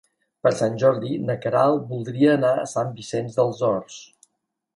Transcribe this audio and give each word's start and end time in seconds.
Per 0.45 0.51
Sant 0.61 0.77
Jordi 0.83 1.11
na 1.27 1.35
Queralt 1.43 1.85
voldria 1.91 2.33
anar 2.37 2.55
a 2.55 2.65
Sant 2.73 2.91
Vicenç 2.97 3.37
dels 3.43 3.63
Horts. 3.69 4.01